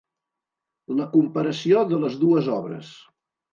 La 1.01 1.07
comparació 1.11 1.85
de 1.93 2.01
les 2.07 2.19
dues 2.25 2.53
obres. 2.59 2.93